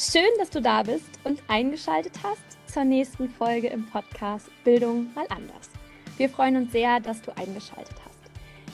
[0.00, 5.26] Schön, dass du da bist und eingeschaltet hast zur nächsten Folge im Podcast Bildung mal
[5.28, 5.70] anders.
[6.18, 8.20] Wir freuen uns sehr, dass du eingeschaltet hast.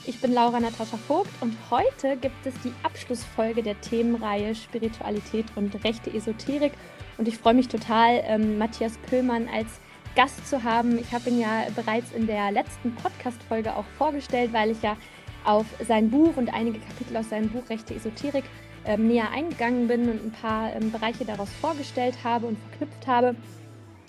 [0.05, 5.83] Ich bin Laura Natascha Vogt und heute gibt es die Abschlussfolge der Themenreihe Spiritualität und
[5.83, 6.73] rechte Esoterik.
[7.17, 9.79] Und ich freue mich total, ähm, Matthias Pöllmann als
[10.15, 10.99] Gast zu haben.
[10.99, 14.95] Ich habe ihn ja bereits in der letzten Podcast-Folge auch vorgestellt, weil ich ja
[15.43, 18.43] auf sein Buch und einige Kapitel aus seinem Buch Rechte Esoterik
[18.85, 23.35] ähm, näher eingegangen bin und ein paar ähm, Bereiche daraus vorgestellt habe und verknüpft habe.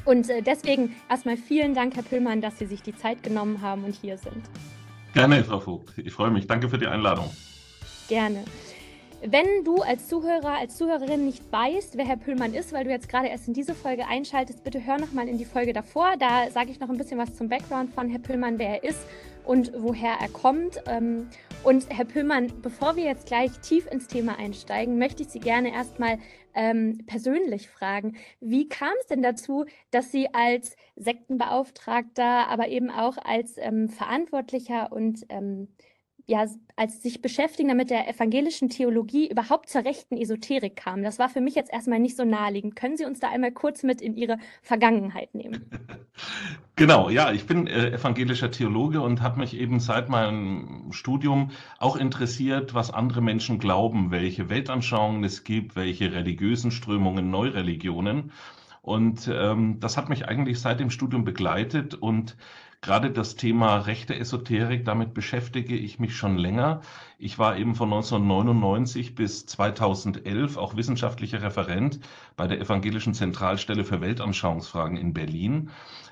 [0.04, 3.84] Und äh, deswegen erstmal vielen Dank, Herr Püllmann, dass Sie sich die Zeit genommen haben
[3.84, 4.44] und hier sind.
[5.12, 5.98] Gerne, Frau Vogt.
[5.98, 6.46] Ich freue mich.
[6.46, 7.30] Danke für die Einladung.
[8.08, 8.44] Gerne.
[9.24, 13.08] Wenn du als Zuhörer, als Zuhörerin nicht weißt, wer Herr Püllmann ist, weil du jetzt
[13.08, 16.12] gerade erst in diese Folge einschaltest, bitte hör noch mal in die Folge davor.
[16.18, 19.00] Da sage ich noch ein bisschen was zum Background von Herr Püllmann, wer er ist
[19.44, 20.82] und woher er kommt.
[21.66, 25.72] Und Herr Püllmann, bevor wir jetzt gleich tief ins Thema einsteigen, möchte ich Sie gerne
[25.72, 26.20] erstmal
[26.54, 28.16] ähm, persönlich fragen.
[28.38, 34.92] Wie kam es denn dazu, dass Sie als Sektenbeauftragter, aber eben auch als ähm, Verantwortlicher
[34.92, 35.66] und ähm,
[36.26, 41.02] ja, als sich beschäftigen mit der evangelischen Theologie überhaupt zur rechten Esoterik kam.
[41.02, 42.74] Das war für mich jetzt erstmal nicht so naheliegend.
[42.74, 45.70] Können Sie uns da einmal kurz mit in Ihre Vergangenheit nehmen?
[46.78, 51.96] Genau, ja, ich bin äh, evangelischer Theologe und habe mich eben seit meinem Studium auch
[51.96, 58.30] interessiert, was andere Menschen glauben, welche Weltanschauungen es gibt, welche religiösen Strömungen, Neureligionen.
[58.82, 62.36] Und ähm, das hat mich eigentlich seit dem Studium begleitet und
[62.82, 66.82] Gerade das Thema rechte Esoterik, damit beschäftige ich mich schon länger.
[67.18, 72.00] Ich war eben von 1999 bis 2011 auch wissenschaftlicher Referent
[72.36, 75.70] bei der Evangelischen Zentralstelle für Weltanschauungsfragen in Berlin,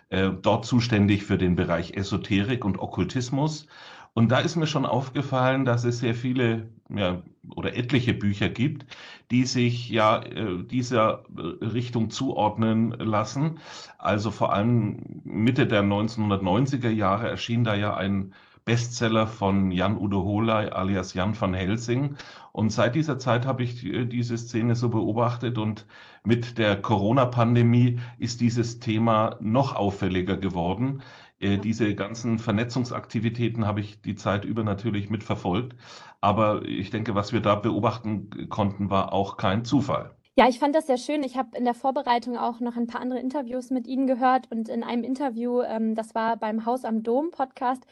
[0.09, 3.67] äh, dort zuständig für den Bereich Esoterik und Okkultismus.
[4.15, 7.23] Und da ist mir schon aufgefallen, dass es sehr viele ja,
[7.55, 8.87] oder etliche Bücher gibt,
[9.33, 13.59] die sich ja äh, dieser äh, Richtung zuordnen lassen.
[13.99, 18.35] Also vor allem Mitte der 1990er Jahre erschien da ja ein
[18.65, 22.17] Bestseller von Jan Udo Holey alias Jan van Helsing.
[22.53, 25.87] Und seit dieser Zeit habe ich äh, diese Szene so beobachtet und
[26.23, 31.03] mit der Corona-Pandemie ist dieses Thema noch auffälliger geworden.
[31.39, 35.77] Äh, diese ganzen Vernetzungsaktivitäten habe ich die Zeit über natürlich mitverfolgt.
[36.21, 40.17] Aber ich denke, was wir da beobachten konnten, war auch kein Zufall.
[40.37, 41.23] Ja, ich fand das sehr schön.
[41.23, 44.69] Ich habe in der Vorbereitung auch noch ein paar andere Interviews mit Ihnen gehört und
[44.69, 47.85] in einem Interview, ähm, das war beim Haus am Dom Podcast,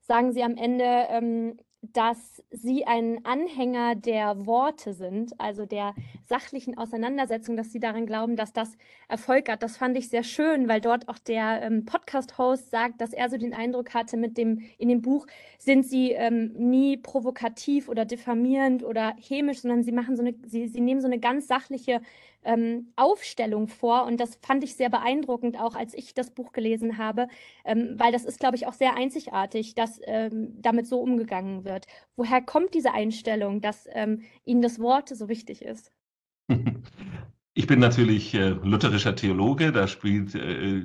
[0.00, 5.94] sagen Sie am Ende, ähm, dass Sie ein Anhänger der Worte sind, also der
[6.28, 8.76] sachlichen Auseinandersetzung, dass Sie daran glauben, dass das
[9.08, 9.62] Erfolg hat.
[9.62, 13.38] Das fand ich sehr schön, weil dort auch der ähm, Podcast-Host sagt, dass er so
[13.38, 15.26] den Eindruck hatte, mit dem in dem Buch
[15.58, 20.68] sind Sie ähm, nie provokativ oder diffamierend oder hämisch, sondern Sie machen so eine, Sie,
[20.68, 22.02] Sie nehmen so eine ganz sachliche
[22.44, 24.04] ähm, Aufstellung vor.
[24.04, 27.28] Und das fand ich sehr beeindruckend, auch als ich das Buch gelesen habe,
[27.64, 31.86] ähm, weil das ist, glaube ich, auch sehr einzigartig, dass ähm, damit so umgegangen wird.
[32.16, 35.92] Woher kommt diese Einstellung, dass ähm, Ihnen das Wort so wichtig ist?
[37.52, 40.82] Ich bin natürlich äh, lutherischer Theologe, da spielt äh,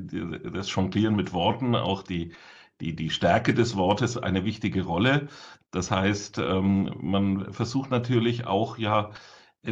[0.51, 2.33] das Jonglieren mit Worten auch die,
[2.81, 5.27] die, die Stärke des Wortes eine wichtige Rolle.
[5.71, 9.13] Das heißt, ähm, man versucht natürlich auch ja äh,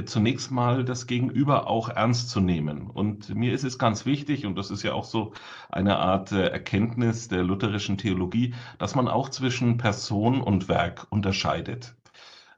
[0.06, 2.90] zunächst mal das Gegenüber auch ernst zu nehmen.
[2.90, 5.34] Und mir ist es ganz wichtig, und das ist ja auch so
[5.70, 11.96] eine Art äh, Erkenntnis der lutherischen Theologie, dass man auch zwischen Person und Werk unterscheidet.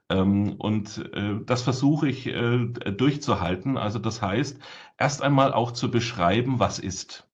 [0.08, 3.76] Ähm, und äh, das versuche ich durchzuhalten.
[3.76, 4.58] Also das heißt,
[4.98, 7.25] erst einmal auch zu beschreiben, was ist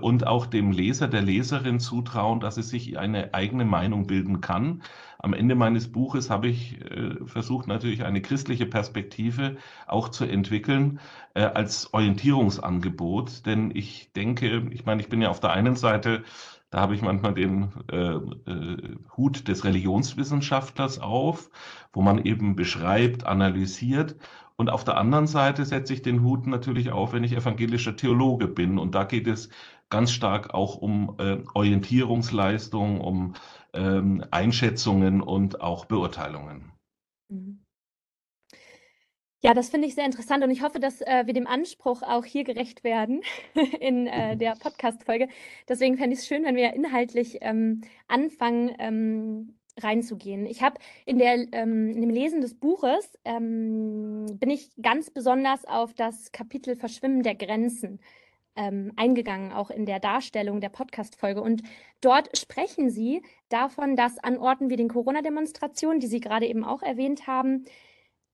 [0.00, 4.82] und auch dem Leser, der Leserin zutrauen, dass es sich eine eigene Meinung bilden kann
[5.18, 9.56] am Ende meines Buches habe ich äh, versucht, natürlich eine christliche Perspektive
[9.86, 11.00] auch zu entwickeln
[11.34, 13.44] äh, als Orientierungsangebot.
[13.46, 16.22] Denn ich denke, ich meine, ich bin ja auf der einen Seite
[16.70, 18.16] da habe ich manchmal den äh,
[18.50, 21.48] äh, Hut des Religionswissenschaftlers auf,
[21.92, 24.16] wo man eben beschreibt, analysiert.
[24.58, 28.48] Und auf der anderen Seite setze ich den Hut natürlich auf, wenn ich evangelischer Theologe
[28.48, 28.78] bin.
[28.78, 29.50] Und da geht es
[29.90, 33.34] ganz stark auch um äh, Orientierungsleistung, um
[33.74, 36.72] ähm, Einschätzungen und auch Beurteilungen.
[37.28, 37.62] Mhm.
[39.42, 42.24] Ja, das finde ich sehr interessant und ich hoffe, dass äh, wir dem Anspruch auch
[42.24, 43.20] hier gerecht werden
[43.80, 44.38] in äh, mhm.
[44.38, 45.28] der Podcast-Folge.
[45.68, 50.46] Deswegen fände ich es schön, wenn wir inhaltlich ähm, anfangen, ähm, reinzugehen.
[50.46, 55.94] Ich habe in, ähm, in dem Lesen des Buches ähm, bin ich ganz besonders auf
[55.94, 58.00] das Kapitel Verschwimmen der Grenzen
[58.56, 61.42] ähm, eingegangen, auch in der Darstellung der Podcast-Folge.
[61.42, 61.62] Und
[62.00, 66.82] dort sprechen Sie davon, dass an Orten wie den Corona-Demonstrationen, die Sie gerade eben auch
[66.82, 67.64] erwähnt haben,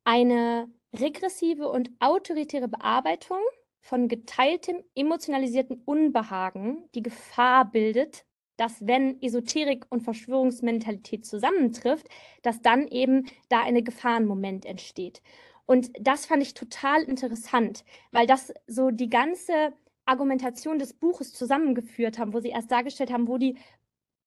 [0.04, 3.38] eine regressive und autoritäre Bearbeitung
[3.80, 8.24] von geteiltem emotionalisierten Unbehagen die Gefahr bildet,
[8.62, 12.06] dass wenn Esoterik und Verschwörungsmentalität zusammentrifft,
[12.42, 15.20] dass dann eben da eine Gefahrenmoment entsteht.
[15.66, 19.72] Und das fand ich total interessant, weil das so die ganze
[20.04, 23.56] Argumentation des Buches zusammengeführt haben, wo sie erst dargestellt haben, wo die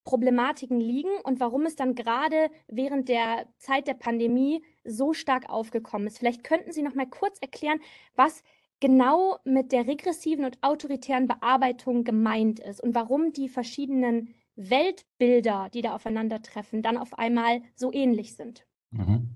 [0.04, 6.08] Problematiken liegen und warum es dann gerade während der Zeit der Pandemie so stark aufgekommen
[6.08, 6.20] ist.
[6.20, 7.80] Vielleicht könnten Sie noch mal kurz erklären,
[8.18, 8.44] was
[8.80, 15.82] genau mit der regressiven und autoritären Bearbeitung gemeint ist und warum die verschiedenen Weltbilder, die
[15.82, 18.66] da aufeinandertreffen, dann auf einmal so ähnlich sind.
[18.92, 19.36] Mhm.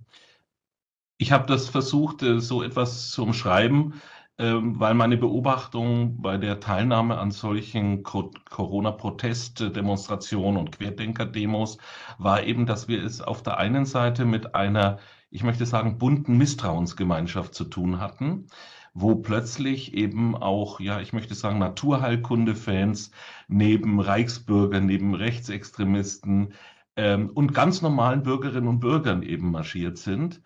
[1.17, 4.01] Ich habe das versucht, äh, so etwas zu umschreiben,
[4.37, 11.77] ähm, weil meine Beobachtung bei der Teilnahme an solchen Corona-Protestdemonstrationen und Querdenker-Demos
[12.17, 14.99] war eben, dass wir es auf der einen Seite mit einer,
[15.29, 18.47] ich möchte sagen, bunten Misstrauensgemeinschaft zu tun hatten
[18.93, 23.11] wo plötzlich eben auch, ja, ich möchte sagen, Naturheilkunde-Fans
[23.47, 26.53] neben Reichsbürgern, neben Rechtsextremisten
[26.95, 30.41] ähm, und ganz normalen Bürgerinnen und Bürgern eben marschiert sind.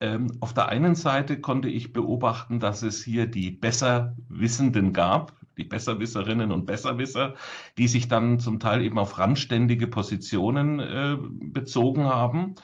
[0.00, 5.64] Ähm, auf der einen Seite konnte ich beobachten, dass es hier die Besserwissenden gab, die
[5.64, 7.34] Besserwisserinnen und Besserwisser,
[7.76, 12.54] die sich dann zum Teil eben auf randständige Positionen äh, bezogen haben.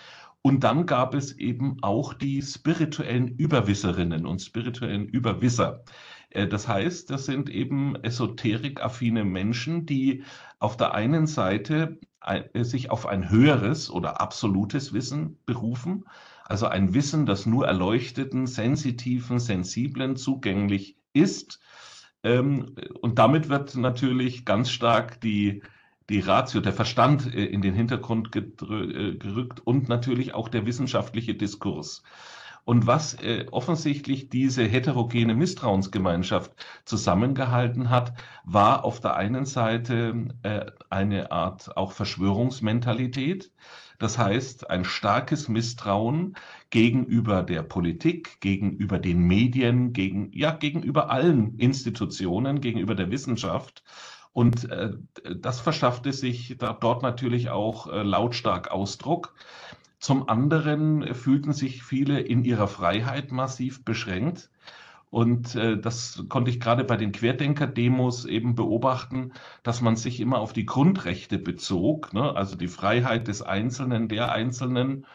[0.46, 5.85] Und dann gab es eben auch die spirituellen Überwisserinnen und spirituellen Überwisser.
[6.29, 10.23] Äh, das heißt, das sind eben esoterikaffine Menschen, die
[10.58, 16.05] auf der einen Seite äh, sich auf ein höheres oder absolutes Wissen berufen,
[16.44, 21.58] also ein Wissen, das nur erleuchteten, sensitiven, sensiblen zugänglich ist.
[22.23, 25.62] Ähm, und damit wird natürlich ganz stark die
[26.09, 28.43] die Ratio, der Verstand äh, in den Hintergrund äh,
[29.15, 32.03] gerückt und natürlich auch der wissenschaftliche Diskurs.
[32.67, 36.53] Und was äh, offensichtlich diese heterogene Misstrauensgemeinschaft
[36.85, 38.15] zusammengehalten hat,
[38.45, 40.29] war auf der einen Seite
[40.89, 43.53] eine Art auch Verschwörungsmentalität.
[43.99, 46.37] Das heißt, ein starkes Misstrauen
[46.71, 53.85] gegenüber der Politik, gegenüber den Medien, gegen, ja, gegenüber allen Institutionen, gegenüber der Wissenschaft
[54.35, 54.91] und äh,
[55.37, 59.33] das verschaffte sich da, dort natürlich auch äh, lautstark Ausdruck.
[60.01, 64.51] Zum anderen fühlten sich viele in ihrer Freiheit massiv beschränkt.
[65.09, 69.33] Und äh, das konnte ich gerade bei den Querdenker-Demos eben beobachten,
[69.63, 72.35] dass man sich immer auf die Grundrechte bezog, ne?
[72.35, 75.07] also die Freiheit des Einzelnen, der Einzelnen.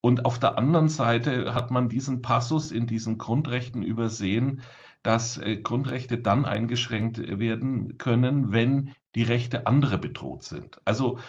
[0.00, 4.62] Und auf der anderen Seite hat man diesen Passus in diesen Grundrechten übersehen,
[5.06, 10.80] dass äh, Grundrechte dann eingeschränkt werden können, wenn die Rechte anderer bedroht sind.
[10.84, 11.20] Also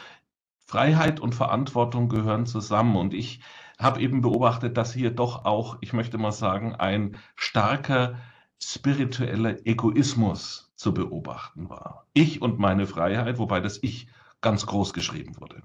[0.65, 2.95] Freiheit und Verantwortung gehören zusammen.
[2.95, 3.39] Und ich
[3.77, 8.18] habe eben beobachtet, dass hier doch auch, ich möchte mal sagen, ein starker
[8.59, 12.07] spiritueller Egoismus zu beobachten war.
[12.13, 14.07] Ich und meine Freiheit, wobei das Ich
[14.41, 15.62] ganz groß geschrieben wurde.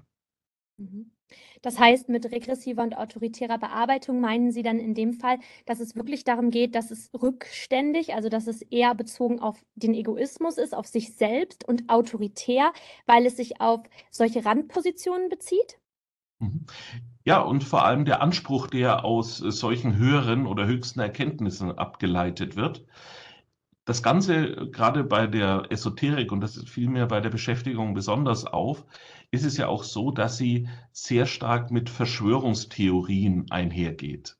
[0.77, 1.12] Mhm.
[1.63, 5.95] Das heißt, mit regressiver und autoritärer Bearbeitung meinen Sie dann in dem Fall, dass es
[5.95, 10.75] wirklich darum geht, dass es rückständig, also dass es eher bezogen auf den Egoismus ist,
[10.75, 12.73] auf sich selbst und autoritär,
[13.05, 13.79] weil es sich auf
[14.11, 15.79] solche Randpositionen bezieht?
[16.39, 16.65] Mhm.
[17.23, 22.85] Ja, und vor allem der Anspruch, der aus solchen höheren oder höchsten Erkenntnissen abgeleitet wird.
[23.85, 28.85] Das Ganze, gerade bei der Esoterik, und das fiel mir bei der Beschäftigung besonders auf,
[29.33, 34.37] ist es ja auch so, dass sie sehr stark mit Verschwörungstheorien einhergeht.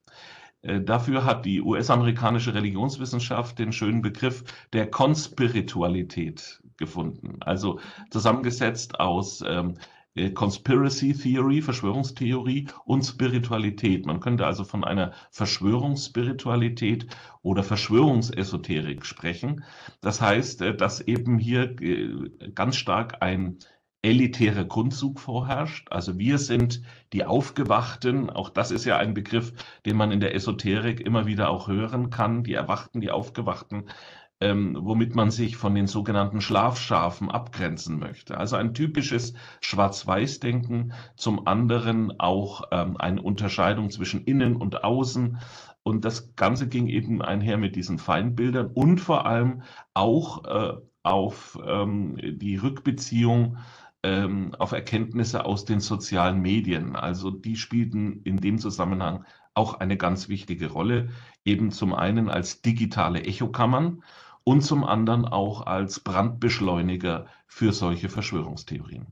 [0.62, 7.38] Äh, dafür hat die US-amerikanische Religionswissenschaft den schönen Begriff der Konspiritualität gefunden.
[7.40, 7.80] Also
[8.12, 9.80] zusammengesetzt aus ähm,
[10.14, 14.06] äh, Conspiracy Theory, Verschwörungstheorie und Spiritualität.
[14.06, 17.08] Man könnte also von einer Verschwörungsspiritualität
[17.42, 19.64] oder Verschwörungsesoterik sprechen.
[20.02, 21.76] Das heißt, äh, dass eben hier
[22.54, 23.58] ganz stark ein
[24.04, 25.88] elitäre Grundzug vorherrscht.
[25.90, 26.84] Also wir sind
[27.14, 28.30] die Aufgewachten.
[28.30, 29.54] Auch das ist ja ein Begriff,
[29.86, 32.44] den man in der Esoterik immer wieder auch hören kann.
[32.44, 33.86] Die Erwachten, die Aufgewachten,
[34.42, 38.38] ähm, womit man sich von den sogenannten Schlafschafen abgrenzen möchte.
[38.38, 40.92] Also ein typisches Schwarz-Weiß-Denken.
[41.16, 45.38] Zum anderen auch ähm, eine Unterscheidung zwischen Innen und Außen.
[45.84, 51.60] Und das Ganze ging eben einher mit diesen Feindbildern und vor allem auch äh, auf
[51.66, 53.58] ähm, die Rückbeziehung
[54.04, 56.96] ähm, auf Erkenntnisse aus den sozialen Medien.
[56.96, 61.10] Also die spielten in dem Zusammenhang auch eine ganz wichtige Rolle,
[61.46, 64.04] eben zum einen als digitale Echokammern
[64.44, 69.08] und zum anderen auch als Brandbeschleuniger für solche Verschwörungstheorien.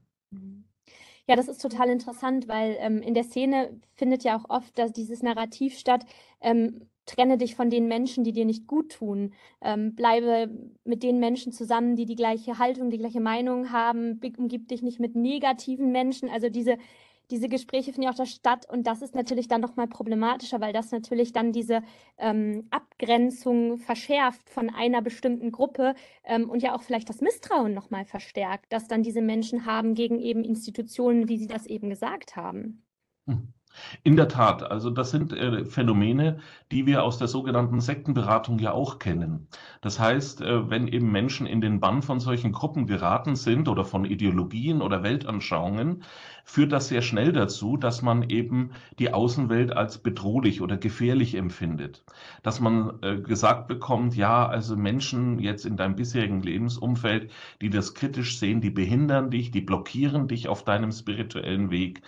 [1.31, 4.91] Ja, das ist total interessant, weil ähm, in der Szene findet ja auch oft dass
[4.91, 6.05] dieses Narrativ statt,
[6.41, 9.33] ähm, trenne dich von den Menschen, die dir nicht gut tun.
[9.61, 10.49] Ähm, bleibe
[10.83, 14.19] mit den Menschen zusammen, die die gleiche Haltung, die gleiche Meinung haben.
[14.37, 16.27] Umgib dich nicht mit negativen Menschen.
[16.27, 16.77] Also diese
[17.31, 20.73] diese Gespräche finden ja auch da statt und das ist natürlich dann nochmal problematischer, weil
[20.73, 21.81] das natürlich dann diese
[22.17, 28.05] ähm, Abgrenzung verschärft von einer bestimmten Gruppe ähm, und ja auch vielleicht das Misstrauen nochmal
[28.05, 32.83] verstärkt, das dann diese Menschen haben gegen eben Institutionen, wie Sie das eben gesagt haben.
[33.27, 33.53] Hm.
[34.03, 36.39] In der Tat, also das sind äh, Phänomene,
[36.71, 39.47] die wir aus der sogenannten Sektenberatung ja auch kennen.
[39.81, 43.85] Das heißt, äh, wenn eben Menschen in den Bann von solchen Gruppen geraten sind oder
[43.85, 46.03] von Ideologien oder Weltanschauungen,
[46.43, 52.03] führt das sehr schnell dazu, dass man eben die Außenwelt als bedrohlich oder gefährlich empfindet.
[52.43, 57.93] Dass man äh, gesagt bekommt, ja, also Menschen jetzt in deinem bisherigen Lebensumfeld, die das
[57.93, 62.01] kritisch sehen, die behindern dich, die blockieren dich auf deinem spirituellen Weg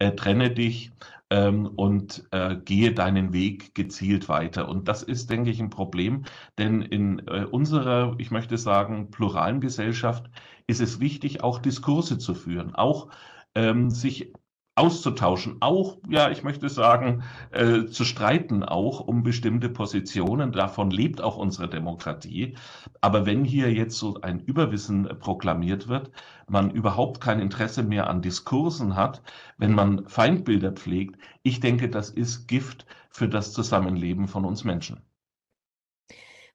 [0.00, 0.90] äh, trenne dich
[1.30, 4.68] ähm, und äh, gehe deinen Weg gezielt weiter.
[4.68, 6.24] Und das ist, denke ich, ein Problem,
[6.58, 10.28] denn in äh, unserer, ich möchte sagen, pluralen Gesellschaft
[10.66, 13.08] ist es wichtig, auch Diskurse zu führen, auch
[13.54, 14.32] ähm, sich
[14.80, 20.52] auszutauschen, auch, ja, ich möchte sagen, äh, zu streiten auch um bestimmte Positionen.
[20.52, 22.56] Davon lebt auch unsere Demokratie.
[23.02, 26.10] Aber wenn hier jetzt so ein Überwissen proklamiert wird,
[26.48, 29.22] man überhaupt kein Interesse mehr an Diskursen hat,
[29.58, 35.02] wenn man Feindbilder pflegt, ich denke, das ist Gift für das Zusammenleben von uns Menschen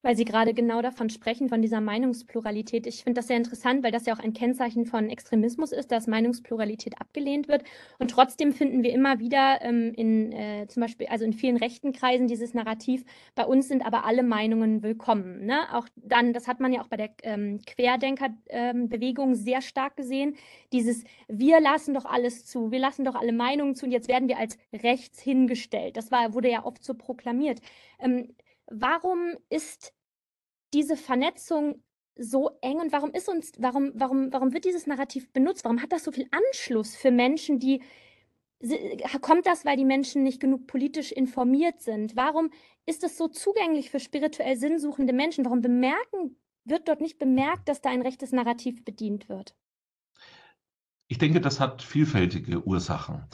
[0.05, 2.85] weil Sie gerade genau davon sprechen, von dieser Meinungspluralität.
[2.85, 6.05] Ich finde das sehr interessant, weil das ja auch ein Kennzeichen von Extremismus ist, dass
[6.05, 7.63] Meinungspluralität abgelehnt wird.
[7.97, 11.91] Und trotzdem finden wir immer wieder ähm, in äh, zum Beispiel, also in vielen rechten
[11.91, 15.43] Kreisen dieses Narrativ, bei uns sind aber alle Meinungen willkommen.
[15.47, 15.61] Ne?
[15.73, 20.35] Auch dann, das hat man ja auch bei der ähm, Querdenkerbewegung ähm, sehr stark gesehen,
[20.71, 24.27] dieses wir lassen doch alles zu, wir lassen doch alle Meinungen zu und jetzt werden
[24.27, 25.97] wir als rechts hingestellt.
[25.97, 27.59] Das war, wurde ja oft so proklamiert.
[27.99, 28.35] Ähm,
[28.69, 29.94] warum ist
[30.73, 31.83] diese Vernetzung
[32.17, 35.65] so eng und warum ist uns, warum, warum, warum wird dieses Narrativ benutzt?
[35.65, 37.81] Warum hat das so viel Anschluss für Menschen, die
[39.21, 42.15] kommt das, weil die Menschen nicht genug politisch informiert sind?
[42.15, 42.49] Warum
[42.85, 45.45] ist es so zugänglich für spirituell sinnsuchende Menschen?
[45.45, 49.55] Warum bemerken, wird dort nicht bemerkt, dass da ein rechtes Narrativ bedient wird?
[51.07, 53.25] Ich denke, das hat vielfältige Ursachen.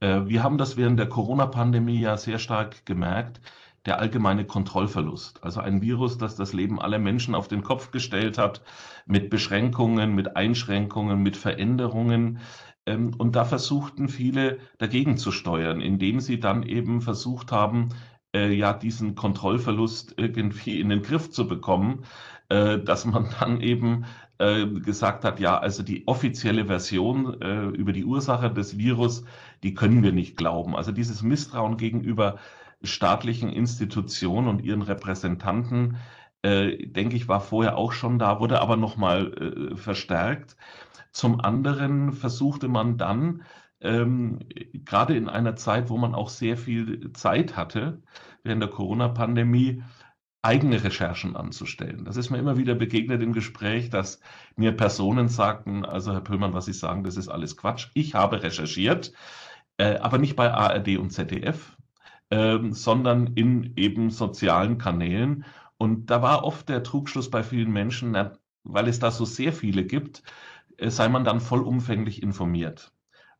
[0.00, 3.40] Äh, wir haben das während der Corona-Pandemie ja sehr stark gemerkt,
[3.86, 5.42] der allgemeine Kontrollverlust.
[5.42, 8.62] Also ein Virus, das das Leben aller Menschen auf den Kopf gestellt hat,
[9.06, 12.40] mit Beschränkungen, mit Einschränkungen, mit Veränderungen.
[12.84, 17.90] Ähm, und da versuchten viele dagegen zu steuern, indem sie dann eben versucht haben,
[18.34, 22.04] äh, ja, diesen Kontrollverlust irgendwie in den Griff zu bekommen,
[22.48, 24.04] äh, dass man dann eben
[24.38, 27.34] äh, gesagt hat, ja, also die offizielle Version
[27.72, 29.24] über die Ursache des Virus,
[29.62, 30.76] die können wir nicht glauben.
[30.76, 32.36] Also dieses Misstrauen gegenüber
[32.82, 35.96] staatlichen Institutionen und ihren Repräsentanten,
[36.42, 39.32] äh, denke ich, war vorher auch schon da, wurde aber nochmal
[39.72, 40.56] äh, verstärkt.
[41.12, 43.42] Zum anderen versuchte man dann,
[43.80, 44.40] ähm,
[44.72, 48.02] gerade in einer Zeit, wo man auch sehr viel Zeit hatte,
[48.42, 49.82] während der Corona-Pandemie,
[50.42, 52.04] eigene Recherchen anzustellen.
[52.04, 54.20] Das ist mir immer wieder begegnet im Gespräch, dass
[54.54, 57.88] mir Personen sagten, also Herr Pöllmann, was Sie sagen, das ist alles Quatsch.
[57.94, 59.12] Ich habe recherchiert,
[59.76, 61.75] äh, aber nicht bei ARD und ZDF,
[62.30, 65.44] ähm, sondern in eben sozialen Kanälen.
[65.78, 68.32] Und da war oft der Trugschluss bei vielen Menschen, na,
[68.64, 70.22] weil es da so sehr viele gibt,
[70.78, 72.92] äh, sei man dann vollumfänglich informiert.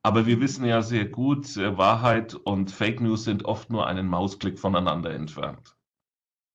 [0.02, 4.06] Aber wir wissen ja sehr gut, äh, Wahrheit und Fake News sind oft nur einen
[4.06, 5.76] Mausklick voneinander entfernt.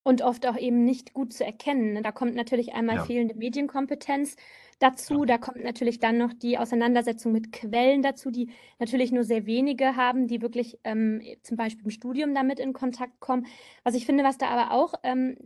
[0.04, 1.92] Und oft auch eben nicht gut zu erkennen.
[1.92, 2.02] Ne?
[2.02, 3.04] Da kommt natürlich einmal ja.
[3.04, 4.36] fehlende Medienkompetenz
[4.78, 5.20] dazu.
[5.20, 5.26] Ja.
[5.26, 9.96] Da kommt natürlich dann noch die Auseinandersetzung mit Quellen dazu, die natürlich nur sehr wenige
[9.96, 13.46] haben, die wirklich ähm, zum Beispiel im Studium damit in Kontakt kommen.
[13.84, 15.36] Was ich finde, was da aber auch ähm,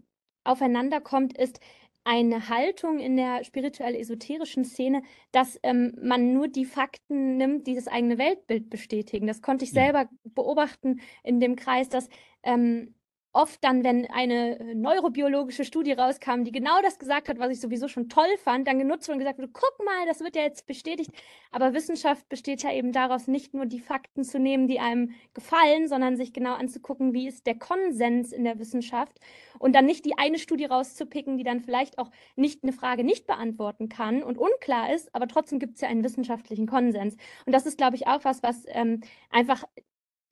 [0.44, 1.60] aufeinander kommt, ist,
[2.06, 5.02] eine Haltung in der spirituell-esoterischen Szene,
[5.32, 9.26] dass ähm, man nur die Fakten nimmt, die das eigene Weltbild bestätigen.
[9.26, 12.08] Das konnte ich selber beobachten in dem Kreis, dass
[12.44, 12.94] ähm,
[13.36, 17.60] oft dann, wenn eine äh, neurobiologische Studie rauskam, die genau das gesagt hat, was ich
[17.60, 20.66] sowieso schon toll fand, dann genutzt und gesagt wurde, guck mal, das wird ja jetzt
[20.66, 21.10] bestätigt.
[21.52, 25.86] Aber Wissenschaft besteht ja eben daraus, nicht nur die Fakten zu nehmen, die einem gefallen,
[25.86, 29.20] sondern sich genau anzugucken, wie ist der Konsens in der Wissenschaft
[29.58, 33.26] und dann nicht die eine Studie rauszupicken, die dann vielleicht auch nicht eine Frage nicht
[33.26, 37.16] beantworten kann und unklar ist, aber trotzdem gibt es ja einen wissenschaftlichen Konsens.
[37.44, 39.64] Und das ist, glaube ich, auch was, was ähm, einfach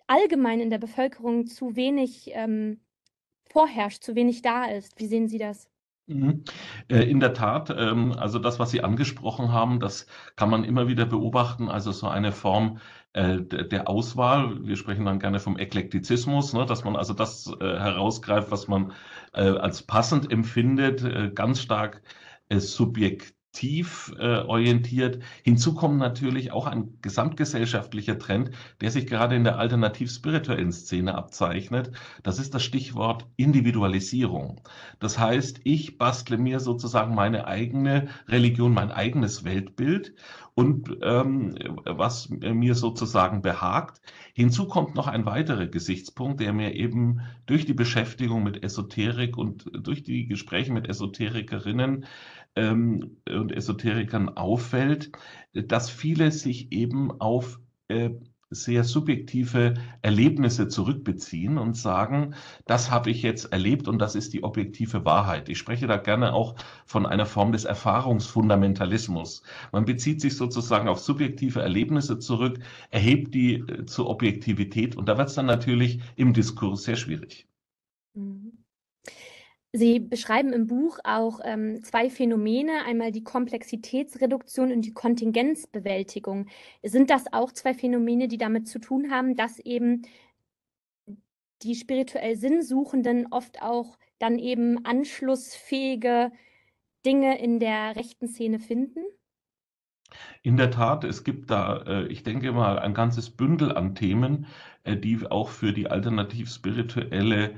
[0.07, 2.81] allgemein in der Bevölkerung zu wenig ähm,
[3.55, 4.99] vorherrscht, zu wenig da ist.
[4.99, 5.69] Wie sehen Sie das?
[6.07, 6.45] Mhm.
[6.89, 10.07] Äh, in der Tat, ähm, also das, was Sie angesprochen haben, das
[10.37, 11.69] kann man immer wieder beobachten.
[11.71, 12.79] Also so eine Form
[13.13, 14.67] äh, der Auswahl.
[14.67, 18.93] Wir sprechen dann gerne vom Eklektizismus, ne, dass man also das äh, herausgreift, was man
[19.33, 22.03] als passend empfindet, ganz stark
[22.49, 25.23] subjektiv tief äh, orientiert.
[25.43, 28.51] Hinzu kommt natürlich auch ein gesamtgesellschaftlicher Trend,
[28.83, 31.93] der sich gerade in der alternativ-spirituellen Szene abzeichnet.
[32.23, 34.61] Das ist das Stichwort Individualisierung.
[34.99, 40.15] Das heißt, ich bastle mir sozusagen meine eigene Religion, mein eigenes Weltbild
[40.55, 44.01] und ähm, was mir sozusagen behagt.
[44.35, 49.71] Hinzu kommt noch ein weiterer Gesichtspunkt, der mir eben durch die Beschäftigung mit Esoterik und
[49.73, 52.05] durch die Gespräche mit Esoterikerinnen
[52.57, 55.13] ähm, und Esoterikern auffällt,
[55.53, 58.11] dass viele sich eben auf äh,
[58.55, 62.35] sehr subjektive Erlebnisse zurückbeziehen und sagen,
[62.67, 65.49] das habe ich jetzt erlebt und das ist die objektive Wahrheit.
[65.49, 66.55] Ich spreche da gerne auch
[66.87, 69.43] von einer Form des Erfahrungsfundamentalismus.
[69.73, 75.19] Man bezieht sich sozusagen auf subjektive Erlebnisse zurück, erhebt die äh, zur Objektivität und da
[75.19, 77.49] wird es dann natürlich im Diskurs sehr schwierig.
[78.15, 78.64] Mhm.
[79.77, 86.47] Sie beschreiben im Buch auch ähm, zwei Phänomene, einmal die Komplexitätsreduktion und die Kontingenzbewältigung.
[86.85, 90.03] Sind das auch zwei Phänomene, die damit zu tun haben, dass eben
[91.63, 96.31] die spirituell Sinnsuchenden oft auch dann eben anschlussfähige
[97.05, 99.01] Dinge in der rechten Szene finden?
[100.43, 104.47] In der Tat, es gibt da, äh, ich denke mal, ein ganzes Bündel an Themen,
[104.85, 107.55] äh, die auch für die alternativ-spirituelle äh,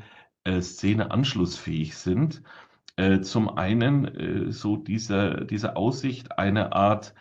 [0.60, 2.42] Szene anschlussfähig sind.
[2.96, 7.14] Äh, zum einen äh, so diese, diese Aussicht, eine Art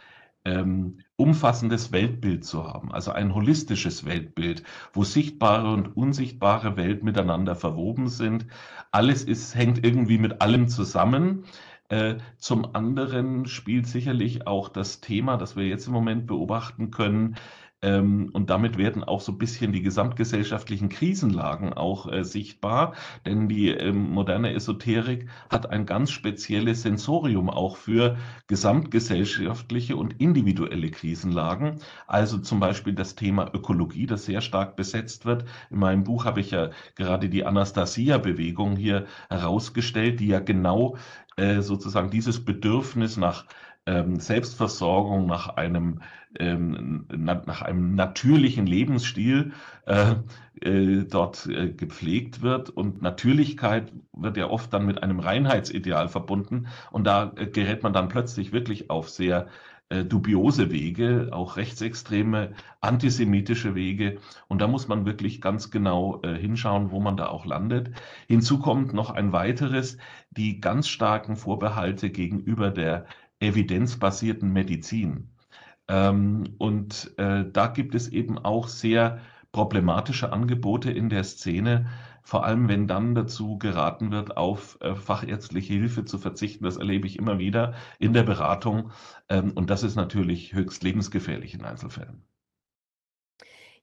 [0.46, 4.64] ähm, umfassendes Weltbild zu haben, also ein holistisches Weltbild,
[4.94, 8.46] wo sichtbare und unsichtbare Welt miteinander verwoben sind.
[8.92, 11.46] Alles ist, hängt irgendwie mit allem zusammen.
[11.90, 17.36] Äh, zum anderen spielt sicherlich auch das Thema, das wir jetzt im Moment beobachten können,
[17.86, 22.94] und damit werden auch so ein bisschen die gesamtgesellschaftlichen Krisenlagen auch äh, sichtbar,
[23.26, 30.90] denn die ähm, moderne Esoterik hat ein ganz spezielles Sensorium auch für gesamtgesellschaftliche und individuelle
[30.90, 31.80] Krisenlagen.
[32.08, 35.46] Also zum Beispiel das Thema Ökologie, das sehr stark besetzt wird.
[35.70, 40.98] In meinem Buch habe ich ja gerade die Anastasia-Bewegung hier herausgestellt, die ja genau
[41.38, 43.46] äh, sozusagen dieses Bedürfnis nach
[43.86, 46.02] ähm, Selbstversorgung, nach einem,
[46.40, 49.54] ähm, na, nach einem natürlichen Lebensstil
[49.86, 50.16] äh,
[50.62, 52.70] äh, dort äh, gepflegt wird.
[52.70, 56.68] Und Natürlichkeit wird ja oft dann mit einem Reinheitsideal verbunden.
[56.92, 59.48] Und da äh, gerät man dann plötzlich wirklich auf sehr
[59.90, 64.18] äh, dubiose Wege, auch rechtsextreme, antisemitische Wege.
[64.48, 67.92] Und da muss man wirklich ganz genau äh, hinschauen, wo man da auch landet.
[68.28, 69.98] Hinzu kommt noch ein weiteres,
[70.32, 73.06] die ganz starken Vorbehalte gegenüber der
[73.40, 75.35] evidenzbasierten Medizin.
[75.88, 79.20] Ähm, und äh, da gibt es eben auch sehr
[79.52, 81.88] problematische Angebote in der Szene,
[82.24, 86.66] vor allem wenn dann dazu geraten wird, auf äh, fachärztliche Hilfe zu verzichten.
[86.66, 88.92] Das erlebe ich immer wieder in der Beratung.
[89.30, 92.24] Ähm, und das ist natürlich höchst lebensgefährlich in Einzelfällen.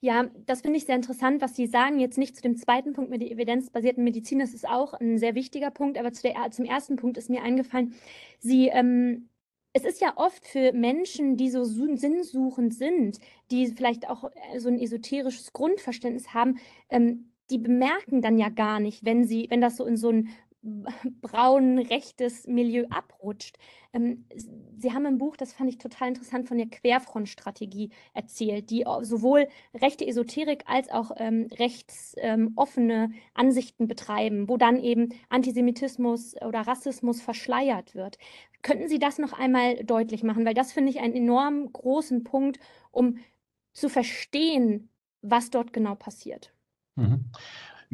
[0.00, 2.00] Ja, das finde ich sehr interessant, was Sie sagen.
[2.00, 5.36] Jetzt nicht zu dem zweiten Punkt mit der evidenzbasierten Medizin, das ist auch ein sehr
[5.36, 7.94] wichtiger Punkt, aber zu der, zum ersten Punkt ist mir eingefallen,
[8.40, 9.28] Sie ähm,
[9.72, 13.18] es ist ja oft für Menschen, die so sinnsuchend sind,
[13.50, 16.58] die vielleicht auch äh, so ein esoterisches Grundverständnis haben,
[16.90, 20.28] ähm, die bemerken dann ja gar nicht, wenn sie, wenn das so in so ein
[21.20, 23.58] braun rechtes Milieu abrutscht.
[23.92, 24.24] Ähm,
[24.78, 29.48] Sie haben im Buch, das fand ich total interessant, von der Querfrontstrategie erzählt, die sowohl
[29.74, 37.20] rechte Esoterik als auch ähm, rechtsoffene ähm, Ansichten betreiben, wo dann eben Antisemitismus oder Rassismus
[37.20, 38.18] verschleiert wird.
[38.62, 40.44] Könnten Sie das noch einmal deutlich machen?
[40.44, 43.18] Weil das finde ich einen enorm großen Punkt, um
[43.72, 44.90] zu verstehen,
[45.22, 46.52] was dort genau passiert.
[46.96, 47.24] Mhm.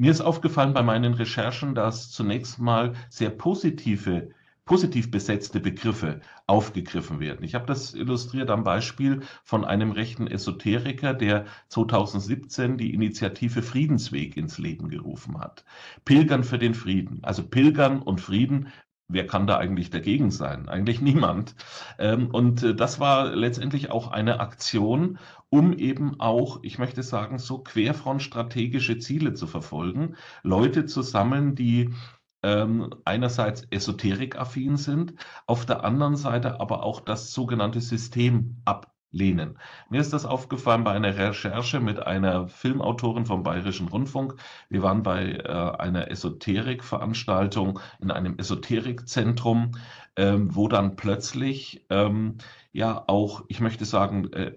[0.01, 4.31] Mir ist aufgefallen bei meinen Recherchen, dass zunächst mal sehr positive,
[4.65, 7.45] positiv besetzte Begriffe aufgegriffen werden.
[7.45, 14.37] Ich habe das illustriert am Beispiel von einem rechten Esoteriker, der 2017 die Initiative Friedensweg
[14.37, 15.65] ins Leben gerufen hat.
[16.05, 17.19] Pilgern für den Frieden.
[17.25, 18.69] Also Pilgern und Frieden
[19.09, 20.69] wer kann da eigentlich dagegen sein?
[20.69, 21.55] Eigentlich niemand.
[21.99, 25.19] Ähm, und äh, das war letztendlich auch eine Aktion,
[25.49, 31.95] um eben auch, ich möchte sagen, so querfrontstrategische Ziele zu verfolgen, Leute zu sammeln, die
[32.43, 35.15] ähm, einerseits esoterikaffin sind,
[35.47, 39.59] auf der anderen Seite aber auch das sogenannte System ab lehnen.
[39.89, 44.35] Mir ist das aufgefallen bei einer Recherche mit einer Filmautorin vom Bayerischen Rundfunk.
[44.69, 49.73] Wir waren bei äh, einer Esoterikveranstaltung in einem Esoterikzentrum,
[50.19, 52.39] ähm, wo dann plötzlich ähm,
[52.73, 54.55] ja auch, ich möchte sagen, äh, äh,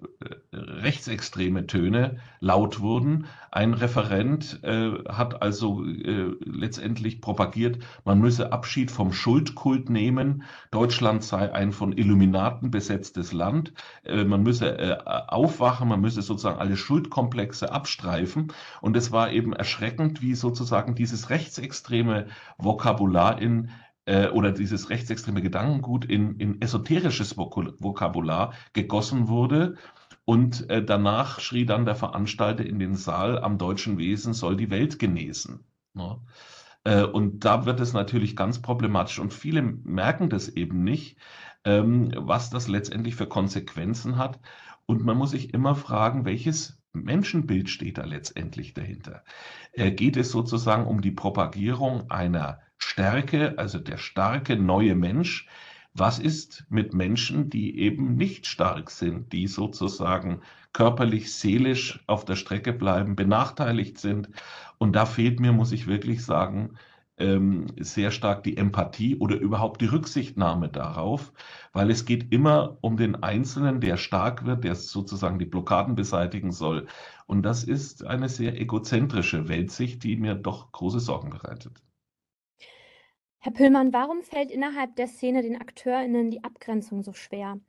[0.52, 3.28] rechtsextreme Töne laut wurden.
[3.52, 10.43] Ein Referent äh, hat also äh, letztendlich propagiert, man müsse Abschied vom Schuldkult nehmen.
[10.71, 13.71] Deutschland sei ein von Illuminaten besetztes Land.
[14.04, 18.52] Äh, man müsse äh, aufwachen, man müsse sozusagen alle Schuldkomplexe abstreifen.
[18.82, 22.26] Und es war eben erschreckend, wie sozusagen dieses rechtsextreme
[22.58, 23.69] Vokabular in
[24.12, 29.76] äh, oder dieses rechtsextreme Gedankengut in, in esoterisches Vokabular gegossen wurde.
[30.26, 34.69] Und äh, danach schrie dann der Veranstalter in den Saal, am deutschen Wesen soll die
[34.69, 35.63] Welt genesen.
[35.93, 36.19] Ne?
[36.84, 39.17] Äh, und da wird es natürlich ganz problematisch.
[39.19, 41.17] Und viele merken das eben nicht,
[41.63, 44.41] ähm, was das letztendlich für Konsequenzen hat.
[44.86, 49.23] Und man muss sich immer fragen, welches Menschenbild steht da letztendlich dahinter?
[49.73, 55.47] Äh, geht es sozusagen um die Propagierung einer Stärke, also der starke neue Mensch.
[55.93, 60.41] Was ist mit Menschen, die eben nicht stark sind, die sozusagen
[60.73, 64.30] körperlich, seelisch auf der Strecke bleiben, benachteiligt sind?
[64.77, 66.77] Und da fehlt mir, muss ich wirklich sagen,
[67.21, 71.31] ähm, sehr stark die Empathie oder überhaupt die Rücksichtnahme darauf,
[71.73, 76.51] weil es geht immer um den Einzelnen, der stark wird, der sozusagen die Blockaden beseitigen
[76.51, 76.88] soll.
[77.27, 81.81] Und das ist eine sehr egozentrische Weltsicht, die mir doch große Sorgen bereitet.
[83.39, 87.60] Herr Püllmann, warum fällt innerhalb der Szene den AkteurInnen die Abgrenzung so schwer?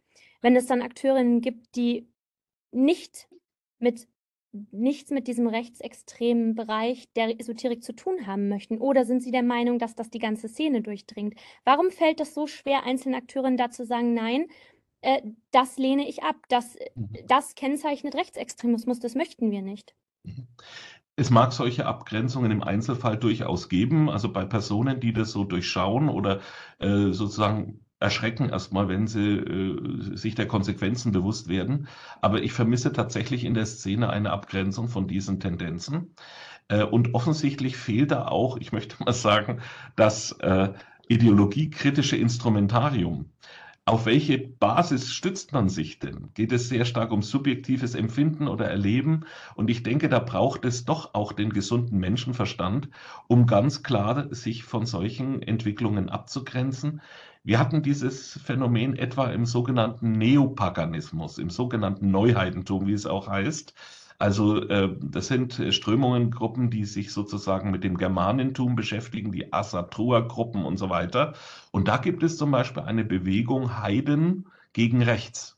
[0.41, 2.09] Wenn es dann AkteurInnen gibt, die
[2.73, 3.29] nicht
[3.79, 4.09] mit
[4.71, 8.79] nichts mit diesem rechtsextremen Bereich der Esoterik zu tun haben möchten?
[8.79, 11.35] Oder sind Sie der Meinung, dass das die ganze Szene durchdringt?
[11.65, 14.47] Warum fällt es so schwer, einzelnen Akteurinnen da zu sagen, nein,
[15.01, 17.17] äh, das lehne ich ab, das, mhm.
[17.27, 19.95] das kennzeichnet Rechtsextremismus, das möchten wir nicht?
[20.25, 20.47] Mhm.
[21.15, 26.09] Es mag solche Abgrenzungen im Einzelfall durchaus geben, also bei Personen, die das so durchschauen
[26.09, 26.41] oder
[26.79, 31.89] äh, sozusagen erschrecken erstmal, wenn sie äh, sich der Konsequenzen bewusst werden.
[32.21, 36.15] Aber ich vermisse tatsächlich in der Szene eine Abgrenzung von diesen Tendenzen.
[36.69, 39.61] Äh, und offensichtlich fehlt da auch, ich möchte mal sagen,
[39.97, 40.71] das äh,
[41.09, 43.31] ideologiekritische Instrumentarium.
[43.85, 46.31] Auf welche Basis stützt man sich denn?
[46.35, 49.25] Geht es sehr stark um subjektives Empfinden oder Erleben?
[49.57, 52.89] Und ich denke, da braucht es doch auch den gesunden Menschenverstand,
[53.27, 57.01] um ganz klar sich von solchen Entwicklungen abzugrenzen.
[57.43, 63.75] Wir hatten dieses Phänomen etwa im sogenannten Neopaganismus, im sogenannten Neuheidentum, wie es auch heißt.
[64.23, 69.53] Also äh, das sind äh, Strömungen, Gruppen, die sich sozusagen mit dem Germanentum beschäftigen, die
[69.53, 71.35] Asatrua-Gruppen und so weiter.
[71.73, 75.57] Und da gibt es zum Beispiel eine Bewegung Heiden gegen Rechts.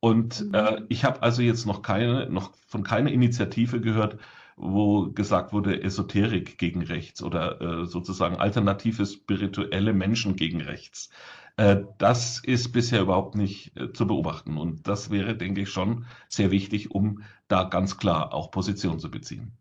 [0.00, 0.54] Und mhm.
[0.54, 4.18] äh, ich habe also jetzt noch keine, noch von keiner Initiative gehört,
[4.56, 11.10] wo gesagt wurde, Esoterik gegen rechts oder äh, sozusagen alternative spirituelle Menschen gegen rechts.
[11.60, 14.56] Äh, das ist bisher überhaupt nicht äh, zu beobachten.
[14.56, 19.10] Und das wäre, denke ich, schon sehr wichtig, um da ganz klar auch Position zu
[19.10, 19.52] beziehen.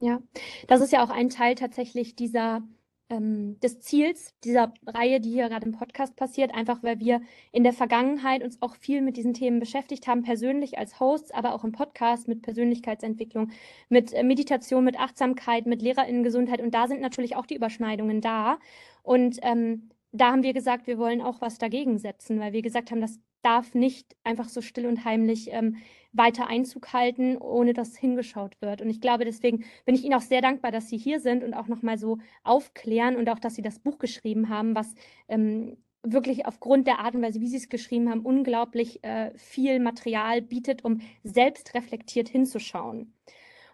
[0.00, 0.22] Ja,
[0.66, 2.62] das ist ja auch ein Teil tatsächlich dieser
[3.10, 7.20] ähm, des Ziels dieser Reihe, die hier gerade im Podcast passiert, einfach weil wir
[7.52, 11.54] in der Vergangenheit uns auch viel mit diesen Themen beschäftigt haben, persönlich als Hosts, aber
[11.54, 13.50] auch im Podcast mit Persönlichkeitsentwicklung,
[13.90, 18.58] mit äh, Meditation, mit Achtsamkeit, mit Lehrerinnengesundheit und da sind natürlich auch die Überschneidungen da
[19.02, 22.90] und ähm, da haben wir gesagt, wir wollen auch was dagegen setzen, weil wir gesagt
[22.90, 25.76] haben, das darf nicht einfach so still und heimlich ähm,
[26.12, 28.82] weiter Einzug halten, ohne dass hingeschaut wird.
[28.82, 31.54] Und ich glaube, deswegen bin ich Ihnen auch sehr dankbar, dass Sie hier sind und
[31.54, 34.94] auch nochmal so aufklären und auch, dass Sie das Buch geschrieben haben, was
[35.28, 39.80] ähm, wirklich aufgrund der Art und Weise, wie Sie es geschrieben haben, unglaublich äh, viel
[39.80, 43.12] Material bietet, um selbst reflektiert hinzuschauen.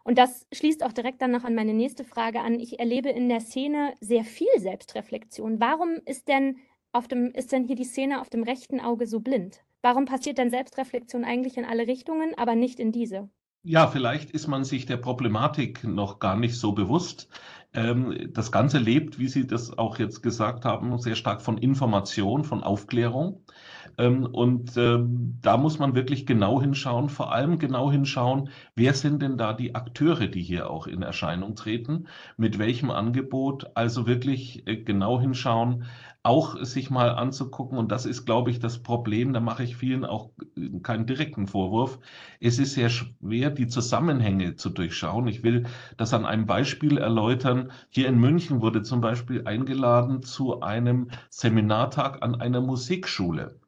[0.04, 2.58] Und das schließt auch direkt dann noch an meine nächste Frage an.
[2.58, 5.60] Ich erlebe in der Szene sehr viel Selbstreflexion.
[5.60, 6.58] Warum ist denn,
[6.92, 9.62] auf dem, ist denn hier die Szene auf dem rechten Auge so blind?
[9.80, 13.30] Warum passiert denn Selbstreflexion eigentlich in alle Richtungen, aber nicht in diese?
[13.64, 17.28] Ja, vielleicht ist man sich der Problematik noch gar nicht so bewusst.
[17.74, 22.42] Ähm, das Ganze lebt, wie Sie das auch jetzt gesagt haben, sehr stark von Information,
[22.44, 23.40] von Aufklärung.
[23.98, 29.22] Ähm, und ähm, da muss man wirklich genau hinschauen, vor allem genau hinschauen, wer sind
[29.22, 34.66] denn da die Akteure, die hier auch in Erscheinung treten, mit welchem Angebot, also wirklich
[34.66, 35.84] äh, genau hinschauen,
[36.24, 40.04] auch sich mal anzugucken, und das ist, glaube ich, das Problem, da mache ich vielen
[40.04, 40.30] auch
[40.82, 41.98] keinen direkten Vorwurf.
[42.40, 45.26] Es ist sehr schwer, die Zusammenhänge zu durchschauen.
[45.26, 45.64] Ich will
[45.96, 47.72] das an einem Beispiel erläutern.
[47.90, 53.58] Hier in München wurde zum Beispiel eingeladen zu einem Seminartag an einer Musikschule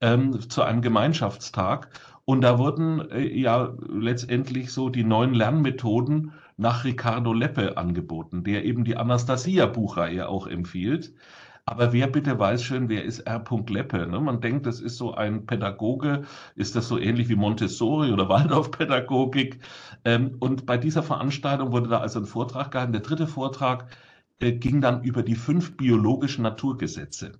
[0.00, 1.90] ähm, zu einem Gemeinschaftstag.
[2.24, 8.64] Und da wurden äh, ja letztendlich so die neuen Lernmethoden nach Ricardo Leppe angeboten, der
[8.64, 11.12] eben die Anastasia-Buchreihe auch empfiehlt.
[11.70, 13.44] Aber wer bitte weiß schon, wer ist R.
[13.68, 14.04] Leppe?
[14.08, 14.18] Ne?
[14.18, 16.24] Man denkt, das ist so ein Pädagoge,
[16.56, 19.60] ist das so ähnlich wie Montessori oder Waldorfpädagogik.
[20.04, 22.92] Ähm, und bei dieser Veranstaltung wurde da also ein Vortrag gehalten.
[22.92, 23.86] Der dritte Vortrag
[24.40, 27.34] äh, ging dann über die fünf biologischen Naturgesetze.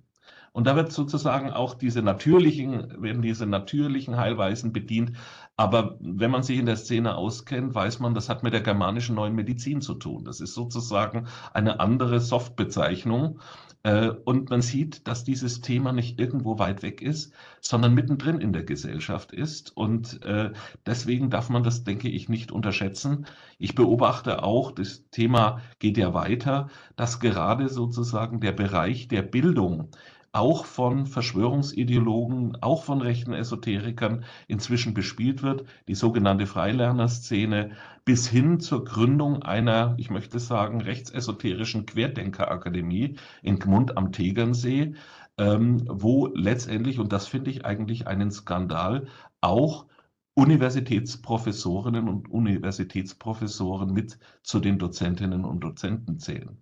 [0.53, 5.11] Und da wird sozusagen auch diese natürlichen, werden diese natürlichen Heilweisen bedient.
[5.57, 9.15] Aber wenn man sich in der Szene auskennt, weiß man, das hat mit der germanischen
[9.15, 10.23] neuen Medizin zu tun.
[10.23, 13.39] Das ist sozusagen eine andere Softbezeichnung.
[13.83, 18.53] Äh, und man sieht, dass dieses Thema nicht irgendwo weit weg ist, sondern mittendrin in
[18.53, 19.75] der Gesellschaft ist.
[19.75, 20.51] Und äh,
[20.85, 23.25] deswegen darf man das, denke ich, nicht unterschätzen.
[23.57, 29.89] Ich beobachte auch, das Thema geht ja weiter, dass gerade sozusagen der Bereich der Bildung
[30.33, 37.71] auch von Verschwörungsideologen, auch von rechten Esoterikern inzwischen bespielt wird, die sogenannte Freilernerszene,
[38.05, 44.95] bis hin zur Gründung einer, ich möchte sagen, rechtsesoterischen Querdenkerakademie in Gmund am Tegernsee,
[45.37, 49.07] ähm, wo letztendlich, und das finde ich eigentlich einen Skandal,
[49.41, 49.87] auch
[50.33, 56.61] Universitätsprofessorinnen und Universitätsprofessoren mit zu den Dozentinnen und Dozenten zählen.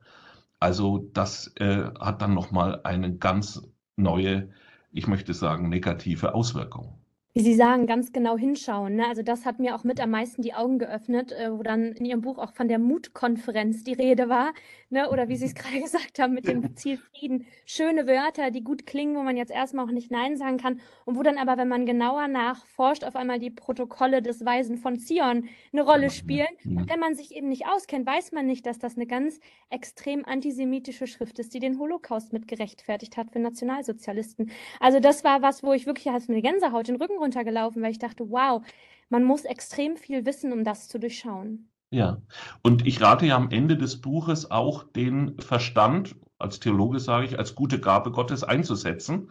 [0.60, 3.62] Also das äh, hat dann nochmal eine ganz
[3.98, 4.52] neue,
[4.92, 6.99] ich möchte sagen, negative Auswirkung.
[7.36, 8.96] Wie Sie sagen, ganz genau hinschauen.
[8.96, 9.06] Ne?
[9.08, 12.06] Also das hat mir auch mit am meisten die Augen geöffnet, äh, wo dann in
[12.06, 14.52] Ihrem Buch auch von der Mutkonferenz die Rede war.
[14.90, 15.12] Ne?
[15.12, 17.46] Oder wie Sie es gerade gesagt haben, mit dem Ziel Frieden.
[17.66, 20.82] Schöne Wörter, die gut klingen, wo man jetzt erstmal auch nicht Nein sagen kann.
[21.06, 24.98] Und wo dann aber, wenn man genauer nachforscht, auf einmal die Protokolle des Weisen von
[24.98, 26.48] Zion eine Rolle spielen.
[26.66, 29.40] Und wenn man sich eben nicht auskennt, weiß man nicht, dass das eine ganz
[29.70, 34.50] extrem antisemitische Schrift ist, die den Holocaust mit gerechtfertigt hat für Nationalsozialisten.
[34.80, 38.00] Also das war was, wo ich wirklich als eine Gänsehaut den Rücken runtergelaufen, weil ich
[38.00, 38.62] dachte, wow,
[39.10, 41.70] man muss extrem viel wissen, um das zu durchschauen.
[41.92, 42.22] Ja,
[42.62, 47.40] und ich rate ja am Ende des Buches auch den Verstand, als Theologe sage ich,
[47.40, 49.30] als gute Gabe Gottes einzusetzen.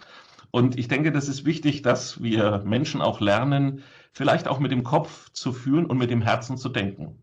[0.50, 4.82] Und ich denke, das ist wichtig, dass wir Menschen auch lernen, vielleicht auch mit dem
[4.82, 7.22] Kopf zu fühlen und mit dem Herzen zu denken.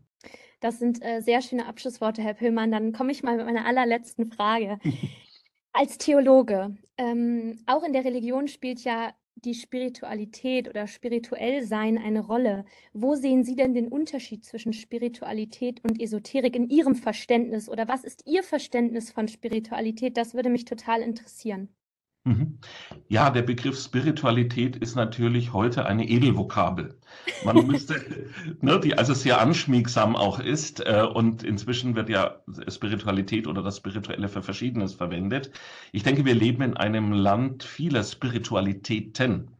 [0.60, 2.70] Das sind äh, sehr schöne Abschlussworte, Herr Pillmann.
[2.70, 4.78] Dann komme ich mal mit meiner allerletzten Frage.
[5.72, 12.20] Als Theologe, ähm, auch in der Religion spielt ja die Spiritualität oder spirituell sein eine
[12.20, 12.64] Rolle?
[12.92, 17.68] Wo sehen Sie denn den Unterschied zwischen Spiritualität und Esoterik in Ihrem Verständnis?
[17.68, 20.16] Oder was ist Ihr Verständnis von Spiritualität?
[20.16, 21.68] Das würde mich total interessieren.
[22.26, 22.58] Mhm.
[23.08, 26.98] Ja, der Begriff Spiritualität ist natürlich heute eine Edelvokabel.
[27.44, 28.04] Man müsste,
[28.60, 30.80] ne, die also sehr anschmiegsam auch ist.
[30.80, 35.52] Äh, und inzwischen wird ja Spiritualität oder das Spirituelle für Verschiedenes verwendet.
[35.92, 39.55] Ich denke, wir leben in einem Land vieler Spiritualitäten.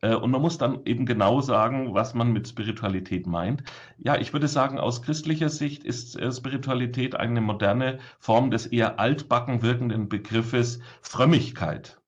[0.00, 3.62] Äh, und man muss dann eben genau sagen, was man mit Spiritualität meint.
[3.98, 8.98] Ja, ich würde sagen, aus christlicher Sicht ist äh, Spiritualität eine moderne Form des eher
[9.00, 11.98] altbacken wirkenden Begriffes Frömmigkeit.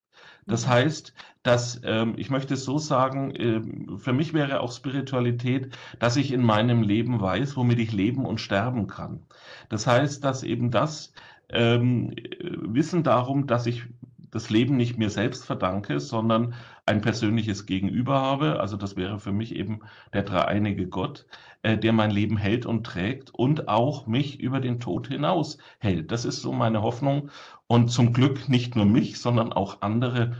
[0.46, 0.70] Das mhm.
[0.70, 3.61] heißt, dass ähm, ich möchte es so sagen, äh,
[3.98, 8.40] für mich wäre auch Spiritualität, dass ich in meinem Leben weiß, womit ich leben und
[8.40, 9.22] sterben kann.
[9.68, 11.12] Das heißt, dass eben das
[11.51, 13.85] ähm, Wissen darum, dass ich
[14.31, 16.55] das Leben nicht mir selbst verdanke, sondern
[16.88, 18.61] ein persönliches Gegenüber habe.
[18.61, 19.81] Also das wäre für mich eben
[20.12, 21.27] der dreieinige Gott,
[21.62, 26.11] äh, der mein Leben hält und trägt und auch mich über den Tod hinaus hält.
[26.11, 27.31] Das ist so meine Hoffnung
[27.66, 30.37] und zum Glück nicht nur mich, sondern auch andere.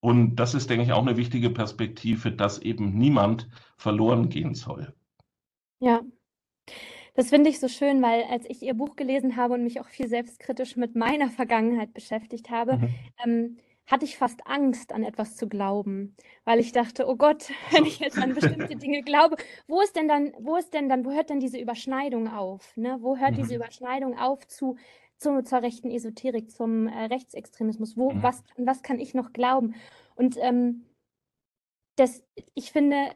[0.00, 4.94] Und das ist, denke ich, auch eine wichtige Perspektive, dass eben niemand verloren gehen soll.
[5.80, 6.02] Ja,
[7.14, 9.88] das finde ich so schön, weil als ich Ihr Buch gelesen habe und mich auch
[9.88, 12.94] viel selbstkritisch mit meiner Vergangenheit beschäftigt habe, mhm.
[13.24, 13.56] ähm,
[13.88, 17.98] hatte ich fast Angst, an etwas zu glauben, weil ich dachte, oh Gott, wenn ich
[17.98, 21.30] jetzt an bestimmte Dinge glaube, wo ist denn dann, wo ist denn dann, wo hört
[21.30, 22.76] denn diese Überschneidung auf?
[22.76, 22.98] Ne?
[23.00, 23.36] Wo hört mhm.
[23.36, 24.76] diese Überschneidung auf zu,
[25.16, 27.96] zu, zur rechten Esoterik, zum äh, Rechtsextremismus?
[27.96, 28.22] Wo, mhm.
[28.22, 29.74] was, an was kann ich noch glauben?
[30.14, 30.84] Und ähm,
[31.96, 32.22] das,
[32.54, 33.10] ich finde,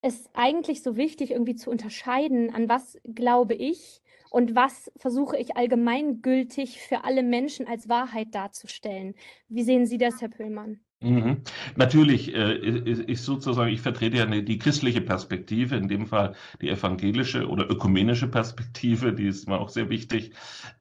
[0.00, 4.02] es eigentlich so wichtig, irgendwie zu unterscheiden, an was glaube ich
[4.34, 9.14] und was versuche ich allgemeingültig für alle Menschen als Wahrheit darzustellen.
[9.48, 10.80] Wie sehen Sie das, Herr Pöllmann?
[11.00, 11.42] Mhm.
[11.76, 17.46] Natürlich äh, ist sozusagen, ich vertrete ja die christliche Perspektive, in dem Fall die evangelische
[17.46, 20.32] oder ökumenische Perspektive, die ist mir auch sehr wichtig,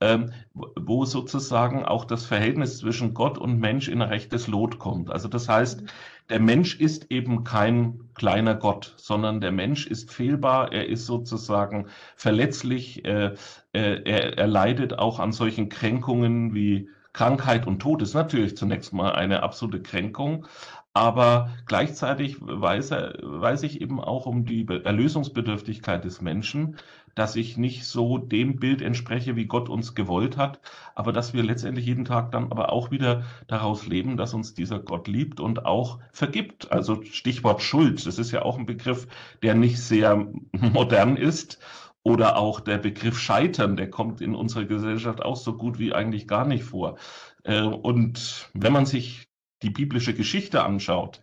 [0.02, 5.12] ähm, wo sozusagen auch das Verhältnis zwischen Gott und Mensch in rechtes Lot kommt.
[5.12, 5.88] Also das heißt, mhm.
[6.30, 11.88] Der Mensch ist eben kein kleiner Gott, sondern der Mensch ist fehlbar, er ist sozusagen
[12.16, 13.36] verletzlich, äh,
[13.74, 18.02] er, er leidet auch an solchen Kränkungen wie Krankheit und Tod.
[18.02, 20.48] Ist natürlich zunächst mal eine absolute Kränkung,
[20.94, 26.78] aber gleichzeitig weiß, er, weiß ich eben auch um die Erlösungsbedürftigkeit des Menschen,
[27.16, 30.60] dass ich nicht so dem Bild entspreche, wie Gott uns gewollt hat,
[30.96, 34.80] aber dass wir letztendlich jeden Tag dann aber auch wieder daraus leben, dass uns dieser
[34.80, 36.72] Gott liebt und auch vergibt.
[36.72, 39.08] Also Stichwort Schuld, das ist ja auch ein Begriff,
[39.42, 41.60] der nicht sehr modern ist.
[42.06, 46.28] Oder auch der Begriff Scheitern, der kommt in unserer Gesellschaft auch so gut wie eigentlich
[46.28, 46.98] gar nicht vor.
[47.44, 49.30] Äh, und wenn man sich
[49.62, 51.22] die biblische Geschichte anschaut,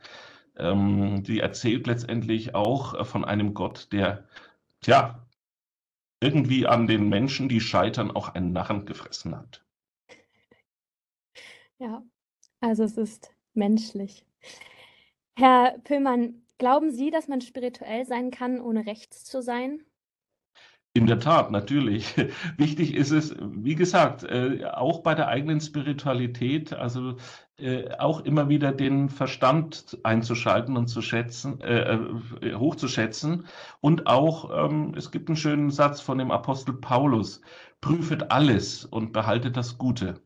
[0.56, 4.24] ähm, die erzählt letztendlich auch von einem Gott, der,
[4.80, 5.26] tja,
[6.20, 9.64] irgendwie an den Menschen, die scheitern, auch einen Narren gefressen hat.
[11.78, 12.04] Ja,
[12.60, 14.26] also es ist menschlich.
[15.34, 19.82] Herr Pöllmann, glauben Sie, dass man spirituell sein kann, ohne rechts zu sein?
[20.92, 22.16] In der Tat, natürlich.
[22.56, 27.16] Wichtig ist es, wie gesagt, äh, auch bei der eigenen Spiritualität, also
[27.58, 33.46] äh, auch immer wieder den Verstand einzuschalten und zu schätzen, äh, äh, hochzuschätzen.
[33.80, 37.40] Und auch, ähm, es gibt einen schönen Satz von dem Apostel Paulus,
[37.80, 40.20] prüfet alles und behaltet das Gute.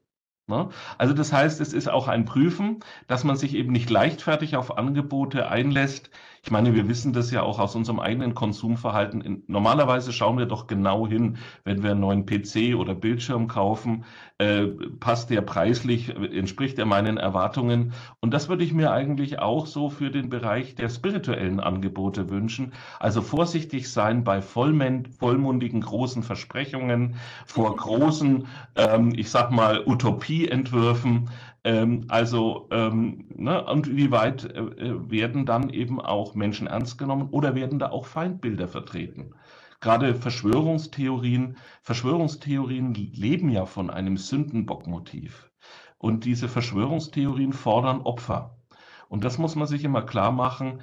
[0.46, 0.68] Ne?
[0.98, 4.76] Also das heißt, es ist auch ein Prüfen, dass man sich eben nicht leichtfertig auf
[4.76, 6.10] Angebote einlässt.
[6.44, 9.44] Ich meine, wir wissen das ja auch aus unserem eigenen Konsumverhalten.
[9.46, 14.04] Normalerweise schauen wir doch genau hin, wenn wir einen neuen PC oder Bildschirm kaufen,
[14.36, 14.66] äh,
[15.00, 17.94] passt der preislich, entspricht er meinen Erwartungen.
[18.20, 22.74] Und das würde ich mir eigentlich auch so für den Bereich der spirituellen Angebote wünschen.
[23.00, 31.30] Also vorsichtig sein bei vollmundigen großen Versprechungen, vor großen, ähm, ich sag mal, Utopieentwürfen.
[31.64, 36.98] Ähm, also, ähm, ne, und wie weit äh, äh, werden dann eben auch Menschen ernst
[36.98, 39.34] genommen oder werden da auch Feindbilder vertreten?
[39.80, 45.50] Gerade Verschwörungstheorien, Verschwörungstheorien leben ja von einem Sündenbockmotiv.
[45.98, 48.58] Und diese Verschwörungstheorien fordern Opfer.
[49.08, 50.82] Und das muss man sich immer klar machen.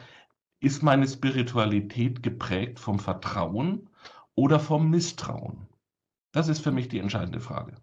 [0.60, 3.90] Ist meine Spiritualität geprägt vom Vertrauen
[4.36, 5.68] oder vom Misstrauen?
[6.32, 7.76] Das ist für mich die entscheidende Frage.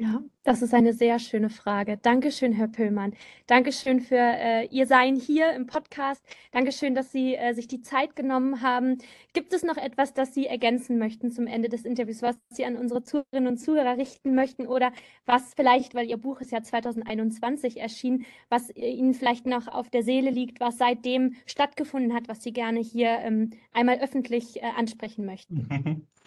[0.00, 1.96] Ja, das ist eine sehr schöne Frage.
[1.96, 3.14] Dankeschön, Herr Pöllmann.
[3.48, 6.24] Dankeschön für äh, Ihr Sein hier im Podcast.
[6.52, 8.98] Dankeschön, dass Sie äh, sich die Zeit genommen haben.
[9.32, 12.76] Gibt es noch etwas, das Sie ergänzen möchten zum Ende des Interviews, was Sie an
[12.76, 14.92] unsere Zuhörerinnen und Zuhörer richten möchten oder
[15.26, 20.04] was vielleicht, weil Ihr Buch ist ja 2021 erschienen, was Ihnen vielleicht noch auf der
[20.04, 25.26] Seele liegt, was seitdem stattgefunden hat, was Sie gerne hier ähm, einmal öffentlich äh, ansprechen
[25.26, 26.06] möchten?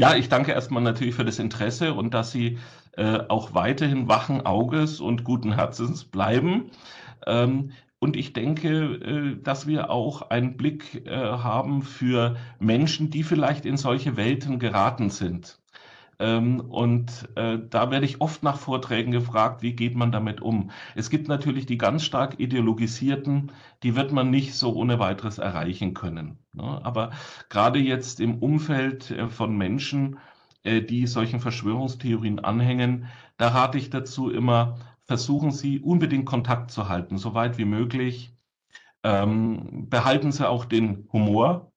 [0.00, 2.56] Ja, ich danke erstmal natürlich für das Interesse und dass Sie
[2.96, 6.70] äh, auch weiterhin wachen Auges und guten Herzens bleiben.
[7.26, 13.22] Ähm, und ich denke, äh, dass wir auch einen Blick äh, haben für Menschen, die
[13.22, 15.59] vielleicht in solche Welten geraten sind.
[16.20, 20.70] Ähm, und äh, da werde ich oft nach Vorträgen gefragt, wie geht man damit um?
[20.94, 23.52] Es gibt natürlich die ganz stark ideologisierten,
[23.82, 26.38] die wird man nicht so ohne weiteres erreichen können.
[26.52, 26.84] Ne?
[26.84, 27.12] Aber
[27.48, 30.18] gerade jetzt im Umfeld äh, von Menschen,
[30.62, 33.06] äh, die solchen Verschwörungstheorien anhängen,
[33.38, 38.34] da rate ich dazu immer, versuchen Sie unbedingt Kontakt zu halten, so weit wie möglich.
[39.02, 41.72] Ähm, behalten Sie auch den Humor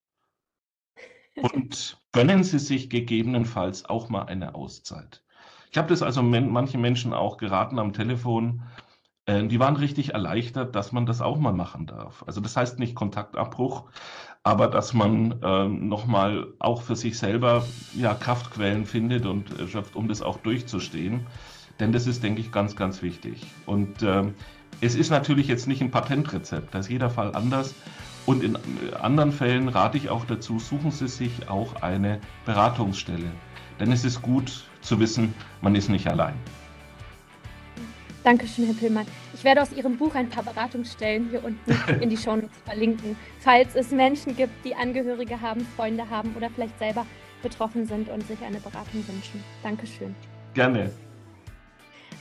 [1.41, 5.23] und gönnen Sie sich gegebenenfalls auch mal eine Auszeit.
[5.71, 8.61] Ich habe das also men manchen Menschen auch geraten am Telefon.
[9.25, 12.23] Äh, die waren richtig erleichtert, dass man das auch mal machen darf.
[12.27, 13.89] Also das heißt nicht Kontaktabbruch,
[14.43, 19.95] aber dass man äh, nochmal auch für sich selber ja, Kraftquellen findet und äh, schafft,
[19.95, 21.25] um das auch durchzustehen.
[21.79, 23.47] Denn das ist, denke ich, ganz, ganz wichtig.
[23.65, 24.25] Und äh,
[24.81, 27.73] es ist natürlich jetzt nicht ein Patentrezept, da ist jeder Fall anders.
[28.25, 28.57] Und in
[28.93, 33.31] anderen Fällen rate ich auch dazu, suchen Sie sich auch eine Beratungsstelle.
[33.79, 36.35] Denn es ist gut zu wissen, man ist nicht allein.
[38.23, 39.05] Dankeschön, Herr Pillmann.
[39.33, 43.17] Ich werde aus Ihrem Buch ein paar Beratungsstellen hier unten in die Show Notes verlinken,
[43.39, 47.05] falls es Menschen gibt, die Angehörige haben, Freunde haben oder vielleicht selber
[47.41, 49.43] betroffen sind und sich eine Beratung wünschen.
[49.61, 50.15] Dankeschön.
[50.53, 50.91] Gerne.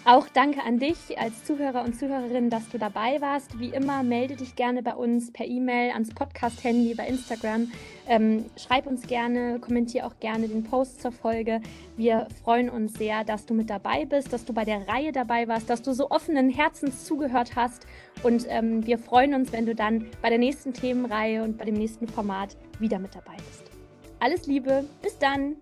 [0.05, 3.61] Auch danke an dich als Zuhörer und Zuhörerin, dass du dabei warst.
[3.61, 7.71] Wie immer, melde dich gerne bei uns per E-Mail ans Podcast-Handy, bei Instagram.
[8.09, 11.61] Ähm, schreib uns gerne, kommentiere auch gerne den Post zur Folge.
[11.97, 15.47] Wir freuen uns sehr, dass du mit dabei bist, dass du bei der Reihe dabei
[15.47, 17.87] warst, dass du so offenen Herzens zugehört hast.
[18.25, 21.77] Und ähm, wir freuen uns, wenn du dann bei der nächsten Themenreihe und bei dem
[21.77, 23.71] nächsten Format wieder mit dabei bist.
[24.19, 25.57] Alles Liebe, bis dann!